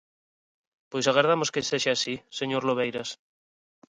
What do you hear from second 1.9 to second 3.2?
así, señor Lobeiras.